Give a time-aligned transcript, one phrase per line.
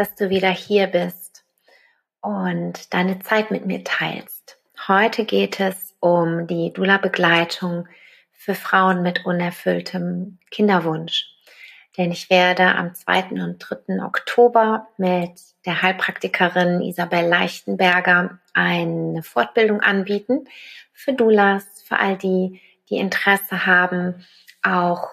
[0.00, 1.44] dass du wieder hier bist
[2.22, 4.58] und deine Zeit mit mir teilst.
[4.88, 7.86] Heute geht es um die Dula-Begleitung
[8.32, 11.26] für Frauen mit unerfülltem Kinderwunsch.
[11.98, 13.42] Denn ich werde am 2.
[13.42, 14.02] und 3.
[14.02, 15.32] Oktober mit
[15.66, 20.48] der Heilpraktikerin Isabel Leichtenberger eine Fortbildung anbieten
[20.94, 24.24] für Dulas, für all die, die Interesse haben,
[24.62, 25.10] auch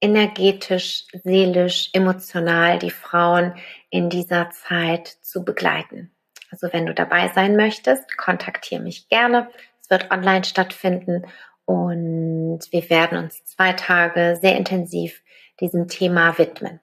[0.00, 3.54] energetisch, seelisch, emotional die Frauen
[3.94, 6.10] in dieser Zeit zu begleiten.
[6.50, 9.48] Also wenn du dabei sein möchtest, kontaktiere mich gerne.
[9.80, 11.26] Es wird online stattfinden
[11.64, 15.22] und wir werden uns zwei Tage sehr intensiv
[15.60, 16.80] diesem Thema widmen.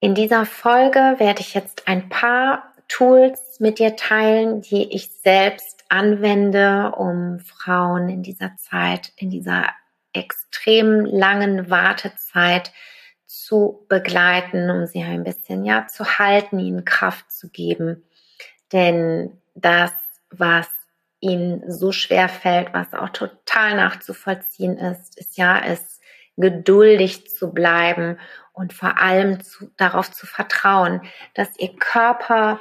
[0.00, 5.84] In dieser Folge werde ich jetzt ein paar Tools mit dir teilen, die ich selbst
[5.88, 9.66] anwende, um Frauen in dieser Zeit, in dieser
[10.14, 12.72] extrem langen Wartezeit
[13.30, 18.02] zu begleiten, um sie ein bisschen ja zu halten, ihnen Kraft zu geben.
[18.72, 19.92] Denn das,
[20.30, 20.68] was
[21.20, 26.00] ihnen so schwer fällt, was auch total nachzuvollziehen ist, ist ja es
[26.36, 28.18] geduldig zu bleiben
[28.52, 31.00] und vor allem zu, darauf zu vertrauen,
[31.34, 32.58] dass ihr Körper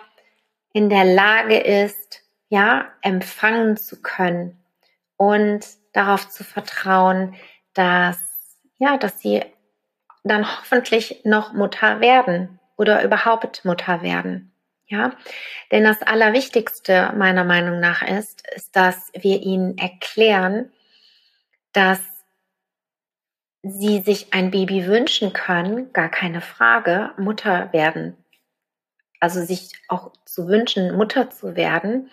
[0.72, 4.64] in der Lage ist, ja, empfangen zu können
[5.18, 7.34] und darauf zu vertrauen,
[7.74, 8.20] dass,
[8.78, 9.44] ja, dass sie
[10.24, 14.52] dann hoffentlich noch Mutter werden oder überhaupt Mutter werden.
[14.88, 15.12] Ja,
[15.72, 20.72] denn das Allerwichtigste meiner Meinung nach ist, ist, dass wir ihnen erklären,
[21.74, 22.00] dass
[23.62, 28.18] sie sich ein Baby wünschen können, gar keine Frage, Mutter werden.
[29.20, 32.10] Also sich auch zu wünschen, Mutter zu werden,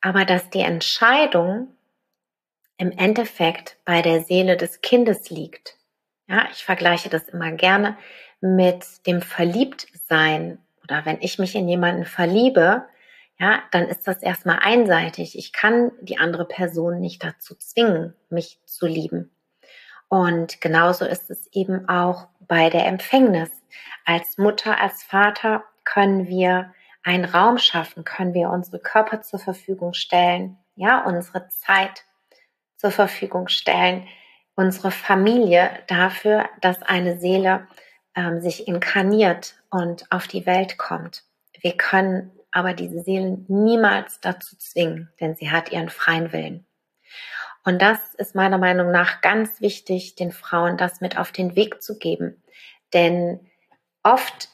[0.00, 1.76] aber dass die Entscheidung
[2.78, 5.76] im Endeffekt bei der Seele des Kindes liegt.
[6.30, 7.96] Ja, ich vergleiche das immer gerne
[8.40, 12.84] mit dem Verliebtsein oder wenn ich mich in jemanden verliebe,
[13.40, 15.36] ja, dann ist das erstmal einseitig.
[15.36, 19.32] Ich kann die andere Person nicht dazu zwingen, mich zu lieben.
[20.08, 23.50] Und genauso ist es eben auch bei der Empfängnis.
[24.04, 29.94] Als Mutter, als Vater können wir einen Raum schaffen, können wir unsere Körper zur Verfügung
[29.94, 32.04] stellen, ja, unsere Zeit,
[32.76, 34.06] zur Verfügung stellen,
[34.60, 37.66] unsere Familie dafür, dass eine Seele
[38.14, 41.24] ähm, sich inkarniert und auf die Welt kommt.
[41.62, 46.66] Wir können aber diese Seelen niemals dazu zwingen, denn sie hat ihren freien Willen.
[47.64, 51.80] Und das ist meiner Meinung nach ganz wichtig, den Frauen das mit auf den Weg
[51.80, 52.42] zu geben.
[52.92, 53.40] Denn
[54.02, 54.50] oft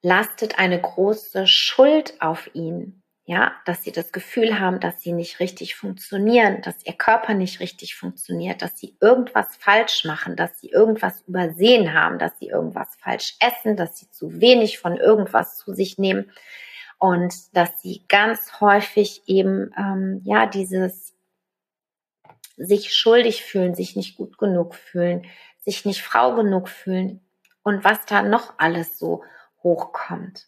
[0.00, 5.40] lastet eine große Schuld auf ihnen ja, dass sie das Gefühl haben, dass sie nicht
[5.40, 10.68] richtig funktionieren, dass ihr Körper nicht richtig funktioniert, dass sie irgendwas falsch machen, dass sie
[10.68, 15.72] irgendwas übersehen haben, dass sie irgendwas falsch essen, dass sie zu wenig von irgendwas zu
[15.72, 16.30] sich nehmen
[16.98, 21.14] und dass sie ganz häufig eben ähm, ja dieses
[22.56, 25.26] sich schuldig fühlen, sich nicht gut genug fühlen,
[25.64, 27.20] sich nicht Frau genug fühlen
[27.62, 29.24] und was da noch alles so
[29.62, 30.46] hochkommt.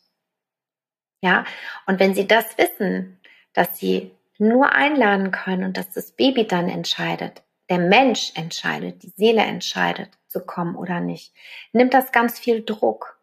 [1.27, 1.45] Ja,
[1.87, 3.21] und wenn sie das wissen,
[3.53, 9.09] dass sie nur einladen können und dass das Baby dann entscheidet, der Mensch entscheidet, die
[9.09, 11.35] Seele entscheidet, zu kommen oder nicht,
[11.73, 13.21] nimmt das ganz viel Druck.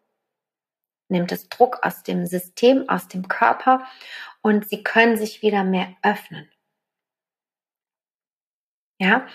[1.08, 3.86] Nimmt es Druck aus dem System, aus dem Körper
[4.42, 6.50] und sie können sich wieder mehr öffnen.
[9.00, 9.26] Ja,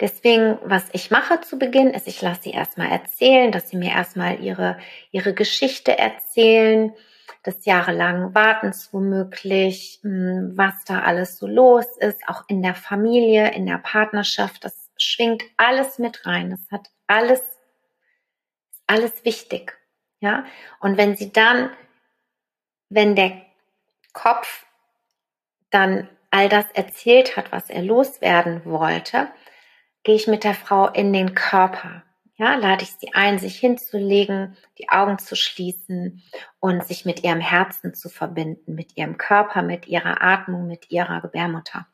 [0.00, 3.92] deswegen, was ich mache zu Beginn, ist, ich lasse sie erstmal erzählen, dass sie mir
[3.92, 4.78] erstmal ihre,
[5.12, 6.94] ihre Geschichte erzählen,
[7.44, 13.52] des jahrelangen Wartens womöglich, hm, was da alles so los ist, auch in der Familie,
[13.52, 14.64] in der Partnerschaft.
[14.64, 16.50] Das schwingt alles mit rein.
[16.50, 17.42] Das hat alles,
[18.86, 19.76] alles wichtig.
[20.20, 20.44] Ja.
[20.80, 21.70] Und wenn sie dann,
[22.88, 23.42] wenn der
[24.12, 24.66] Kopf
[25.70, 29.28] dann all das erzählt hat, was er loswerden wollte,
[30.04, 32.04] gehe ich mit der Frau in den Körper.
[32.42, 36.24] Ja, lade ich sie ein, sich hinzulegen, die Augen zu schließen
[36.58, 41.20] und sich mit ihrem Herzen zu verbinden, mit ihrem Körper, mit ihrer Atmung, mit ihrer
[41.20, 41.86] Gebärmutter.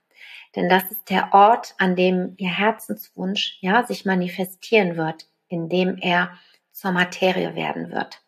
[0.56, 5.98] Denn das ist der Ort, an dem ihr Herzenswunsch, ja, sich manifestieren wird, in dem
[5.98, 6.38] er
[6.72, 8.22] zur Materie werden wird.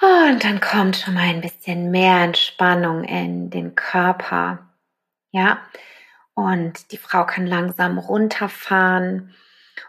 [0.00, 4.74] Und dann kommt schon mal ein bisschen mehr Entspannung in den Körper.
[5.30, 5.62] Ja,
[6.36, 9.34] und die Frau kann langsam runterfahren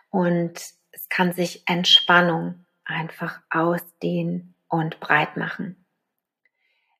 [0.09, 0.53] und
[0.91, 5.85] es kann sich Entspannung einfach ausdehnen und breit machen.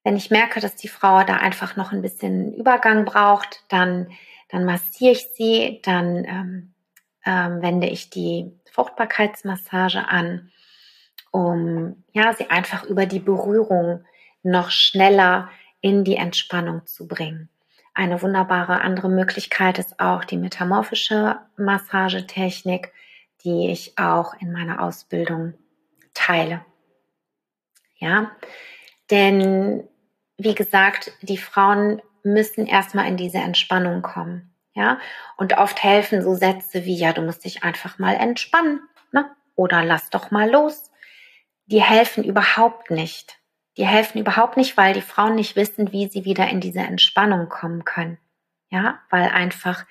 [0.03, 4.11] Wenn ich merke, dass die Frau da einfach noch ein bisschen Übergang braucht, dann,
[4.49, 6.73] dann massiere ich sie, dann ähm,
[7.25, 10.51] ähm, wende ich die Fruchtbarkeitsmassage an,
[11.31, 14.03] um ja, sie einfach über die Berührung
[14.43, 15.49] noch schneller
[15.79, 17.49] in die Entspannung zu bringen.
[17.97, 22.93] Eine wunderbare andere Möglichkeit ist auch die metamorphische Massagetechnik,
[23.43, 25.55] die ich auch in meiner Ausbildung
[26.13, 26.63] teile.
[27.95, 28.29] Ja,
[29.09, 29.87] denn
[30.37, 34.53] wie gesagt, die Frauen müssen erstmal in diese Entspannung kommen.
[34.75, 34.99] Ja,
[35.35, 39.27] und oft helfen so Sätze wie, ja, du musst dich einfach mal entspannen, ne?
[39.55, 40.91] Oder lass doch mal los.
[41.65, 43.36] Die helfen überhaupt nicht.
[43.77, 47.47] Die helfen überhaupt nicht, weil die Frauen nicht wissen, wie sie wieder in diese Entspannung
[47.47, 48.17] kommen können.
[48.69, 49.85] Ja, weil einfach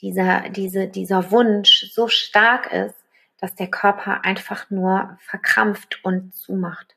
[0.00, 2.96] dieser, diese, dieser Wunsch so stark ist,
[3.38, 6.96] dass der Körper einfach nur verkrampft und zumacht.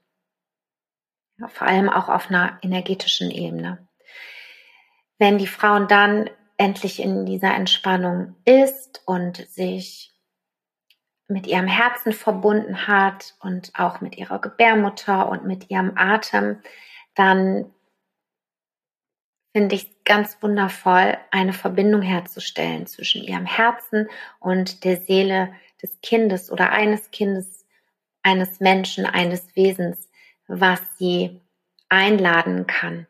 [1.38, 3.88] Ja, vor allem auch auf einer energetischen Ebene.
[5.20, 10.11] Wenn die Frauen dann endlich in dieser Entspannung ist und sich
[11.32, 16.62] mit ihrem Herzen verbunden hat und auch mit ihrer Gebärmutter und mit ihrem Atem,
[17.16, 17.74] dann
[19.54, 26.00] finde ich es ganz wundervoll, eine Verbindung herzustellen zwischen ihrem Herzen und der Seele des
[26.02, 27.66] Kindes oder eines Kindes,
[28.24, 30.10] eines Menschen, eines Wesens,
[30.48, 31.42] was sie
[31.90, 33.08] einladen kann.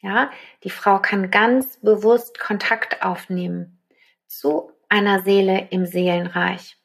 [0.00, 0.30] Ja,
[0.62, 3.82] die Frau kann ganz bewusst Kontakt aufnehmen
[4.26, 6.75] zu einer Seele im Seelenreich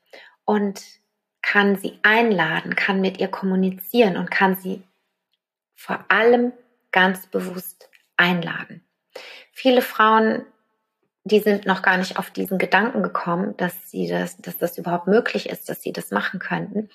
[0.52, 0.84] und
[1.42, 4.84] kann sie einladen, kann mit ihr kommunizieren und kann sie
[5.76, 6.52] vor allem
[6.92, 8.86] ganz bewusst einladen.
[9.54, 10.46] Viele Frauen,
[11.24, 15.08] die sind noch gar nicht auf diesen Gedanken gekommen, dass sie das, dass das überhaupt
[15.08, 16.90] möglich ist, dass sie das machen könnten.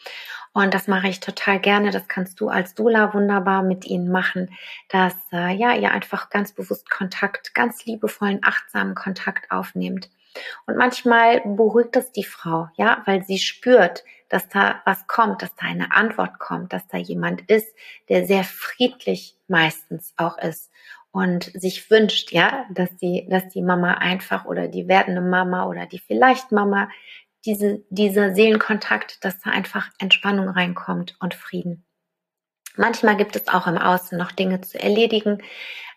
[0.53, 1.93] Und das mache ich total gerne.
[1.93, 4.55] Das kannst du als Dula wunderbar mit ihnen machen,
[4.91, 10.11] dass äh, ja ihr einfach ganz bewusst Kontakt, ganz liebevollen, achtsamen Kontakt aufnehmt
[10.67, 15.55] und manchmal beruhigt es die Frau, ja, weil sie spürt, dass da was kommt, dass
[15.56, 17.75] da eine Antwort kommt, dass da jemand ist,
[18.09, 20.71] der sehr friedlich meistens auch ist
[21.12, 25.87] und sich wünscht, ja, dass die, dass die Mama einfach oder die werdende Mama oder
[25.87, 26.89] die vielleicht Mama
[27.47, 31.85] diese, dieser Seelenkontakt, dass da einfach Entspannung reinkommt und Frieden.
[32.77, 35.43] Manchmal gibt es auch im Außen noch Dinge zu erledigen,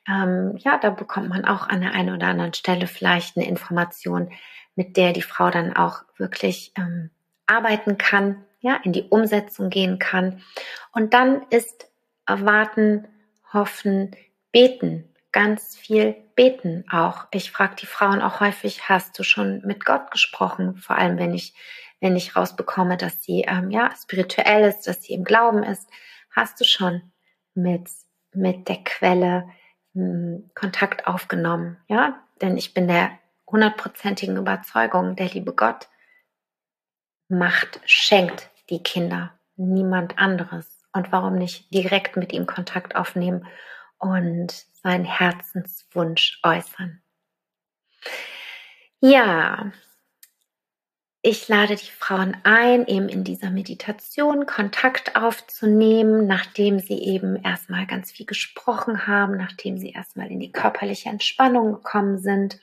[0.07, 4.31] ähm, ja, da bekommt man auch an der einen oder anderen Stelle vielleicht eine Information,
[4.75, 7.09] mit der die Frau dann auch wirklich ähm,
[7.47, 10.41] arbeiten kann, ja, in die Umsetzung gehen kann.
[10.91, 11.89] Und dann ist
[12.25, 13.07] erwarten,
[13.53, 14.15] hoffen,
[14.51, 17.27] beten, ganz viel beten auch.
[17.31, 20.77] Ich frage die Frauen auch häufig, hast du schon mit Gott gesprochen?
[20.77, 21.53] Vor allem, wenn ich,
[21.99, 25.89] wenn ich rausbekomme, dass sie ähm, ja spirituell ist, dass sie im Glauben ist,
[26.31, 27.01] hast du schon
[27.53, 27.89] mit
[28.33, 29.47] mit der Quelle
[30.56, 33.11] Kontakt aufgenommen, ja, denn ich bin der
[33.47, 35.89] hundertprozentigen Überzeugung, der liebe Gott
[37.27, 40.83] macht, schenkt die Kinder, niemand anderes.
[40.91, 43.45] Und warum nicht direkt mit ihm Kontakt aufnehmen
[43.97, 44.51] und
[44.81, 47.01] seinen Herzenswunsch äußern?
[48.99, 49.71] Ja,
[51.21, 57.85] ich lade die Frauen ein, eben in dieser Meditation Kontakt aufzunehmen, nachdem sie eben erstmal
[57.88, 62.61] ganz viel gesprochen haben, nachdem sie erstmal in die körperliche Entspannung gekommen sind.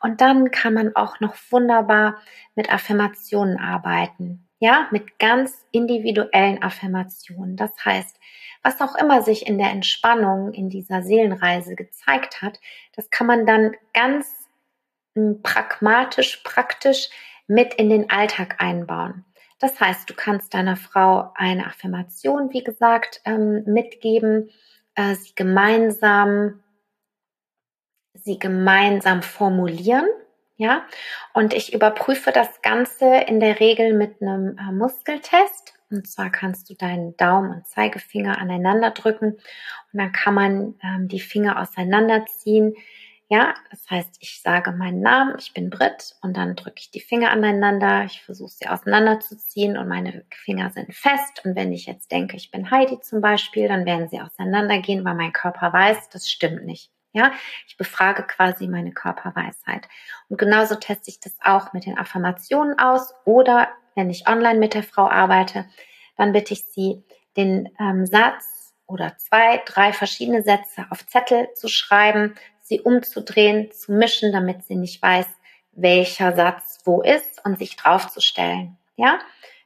[0.00, 2.22] Und dann kann man auch noch wunderbar
[2.54, 4.48] mit Affirmationen arbeiten.
[4.60, 7.56] Ja, mit ganz individuellen Affirmationen.
[7.56, 8.18] Das heißt,
[8.62, 12.60] was auch immer sich in der Entspannung in dieser Seelenreise gezeigt hat,
[12.94, 14.26] das kann man dann ganz
[15.14, 17.10] hm, pragmatisch, praktisch
[17.50, 19.24] mit in den Alltag einbauen.
[19.58, 24.50] Das heißt, du kannst deiner Frau eine Affirmation, wie gesagt, ähm, mitgeben,
[24.94, 26.62] äh, sie gemeinsam,
[28.14, 30.06] sie gemeinsam formulieren,
[30.56, 30.86] Ja,
[31.34, 35.74] und ich überprüfe das Ganze in der Regel mit einem äh, Muskeltest.
[35.90, 39.32] Und zwar kannst du deinen Daumen und Zeigefinger aneinander drücken
[39.92, 42.74] und dann kann man ähm, die Finger auseinanderziehen.
[43.32, 46.98] Ja, das heißt, ich sage meinen Namen, ich bin Brit und dann drücke ich die
[46.98, 48.02] Finger aneinander.
[48.04, 51.44] Ich versuche sie auseinanderzuziehen und meine Finger sind fest.
[51.44, 55.14] Und wenn ich jetzt denke, ich bin Heidi zum Beispiel, dann werden sie auseinandergehen, weil
[55.14, 56.90] mein Körper weiß, das stimmt nicht.
[57.12, 57.30] Ja,
[57.68, 59.88] ich befrage quasi meine Körperweisheit.
[60.28, 64.74] Und genauso teste ich das auch mit den Affirmationen aus oder wenn ich online mit
[64.74, 65.66] der Frau arbeite,
[66.16, 67.04] dann bitte ich sie,
[67.36, 72.34] den ähm, Satz oder zwei, drei verschiedene Sätze auf Zettel zu schreiben,
[72.70, 75.26] sie umzudrehen, zu mischen, damit sie nicht weiß,
[75.72, 78.78] welcher Satz wo ist und sich draufzustellen.
[78.96, 79.18] Ja,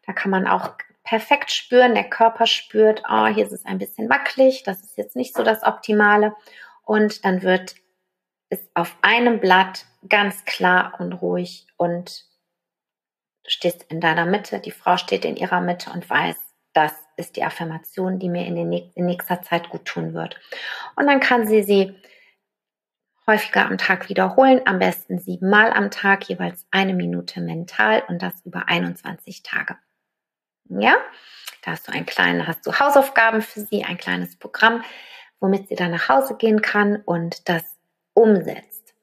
[0.07, 0.71] da kann man auch
[1.05, 5.17] perfekt spüren, der Körper spürt, oh, hier ist es ein bisschen wackelig, das ist jetzt
[5.17, 6.35] nicht so das Optimale
[6.83, 7.77] und dann wird
[8.49, 12.25] es auf einem Blatt ganz klar und ruhig und
[13.45, 16.37] du stehst in deiner Mitte, die Frau steht in ihrer Mitte und weiß,
[16.73, 20.41] das ist die Affirmation, die mir in, den, in nächster Zeit gut tun wird.
[20.97, 21.95] Und dann kann sie sie
[23.27, 28.35] häufiger am Tag wiederholen, am besten siebenmal am Tag, jeweils eine Minute mental und das
[28.45, 29.77] über 21 Tage.
[30.67, 30.97] Ja,
[31.63, 34.83] da hast du ein kleines, hast du Hausaufgaben für sie, ein kleines Programm,
[35.41, 37.63] womit sie dann nach Hause gehen kann und das
[38.15, 38.95] umsetzt.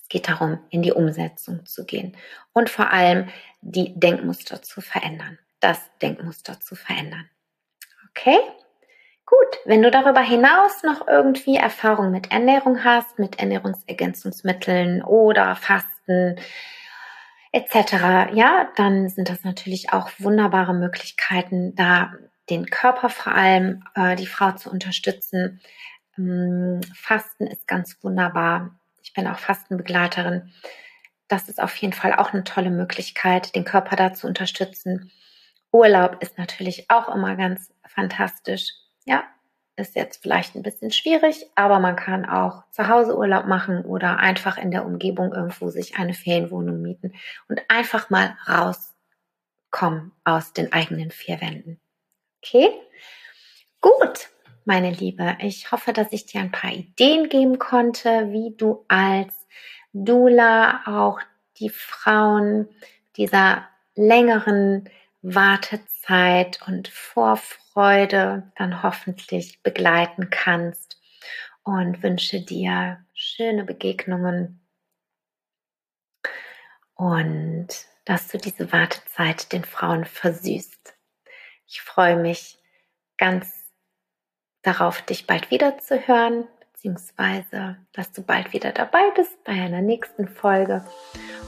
[0.00, 2.16] Es geht darum, in die Umsetzung zu gehen
[2.52, 3.28] und vor allem
[3.60, 7.28] die Denkmuster zu verändern, das Denkmuster zu verändern.
[8.10, 8.38] Okay?
[9.26, 16.36] Gut, wenn du darüber hinaus noch irgendwie Erfahrung mit Ernährung hast, mit Ernährungsergänzungsmitteln oder Fasten
[17.52, 22.12] etc., ja, dann sind das natürlich auch wunderbare Möglichkeiten, da
[22.50, 25.60] den Körper vor allem, äh, die Frau zu unterstützen.
[26.18, 28.78] Ähm, Fasten ist ganz wunderbar.
[29.02, 30.52] Ich bin auch Fastenbegleiterin.
[31.28, 35.10] Das ist auf jeden Fall auch eine tolle Möglichkeit, den Körper da zu unterstützen.
[35.72, 38.83] Urlaub ist natürlich auch immer ganz fantastisch.
[39.04, 39.24] Ja,
[39.76, 44.18] ist jetzt vielleicht ein bisschen schwierig, aber man kann auch zu Hause Urlaub machen oder
[44.18, 47.12] einfach in der Umgebung irgendwo sich eine Ferienwohnung mieten
[47.48, 51.80] und einfach mal rauskommen aus den eigenen vier Wänden.
[52.38, 52.68] Okay?
[53.80, 54.28] Gut,
[54.64, 55.36] meine Liebe.
[55.40, 59.34] Ich hoffe, dass ich dir ein paar Ideen geben konnte, wie du als
[59.92, 61.20] Dula auch
[61.58, 62.68] die Frauen
[63.16, 64.88] dieser längeren
[65.26, 71.00] Wartezeit und Vorfreude dann hoffentlich begleiten kannst
[71.62, 74.60] und wünsche dir schöne Begegnungen
[76.94, 77.68] und
[78.04, 80.94] dass du diese Wartezeit den Frauen versüßt.
[81.66, 82.58] Ich freue mich
[83.16, 83.50] ganz
[84.60, 86.46] darauf, dich bald wieder zu hören,
[86.84, 90.84] beziehungsweise, dass du bald wieder dabei bist bei einer nächsten Folge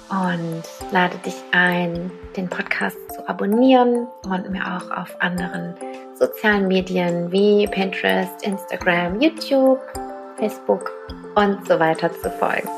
[0.09, 0.62] und
[0.93, 5.75] lade dich ein, den Podcast zu abonnieren und mir auch auf anderen
[6.14, 9.81] sozialen Medien wie Pinterest, Instagram, YouTube,
[10.38, 10.90] Facebook
[11.35, 12.69] und so weiter zu folgen.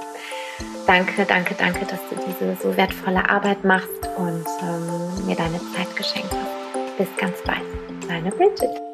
[0.87, 5.95] Danke, danke, danke, dass du diese so wertvolle Arbeit machst und ähm, mir deine Zeit
[5.95, 6.99] geschenkt hast.
[6.99, 7.62] Bis ganz bald.
[8.09, 8.88] Deine Bridget.